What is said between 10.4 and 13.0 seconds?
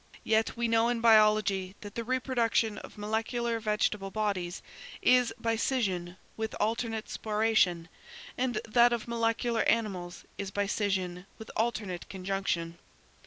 by scission with alternate conjunction.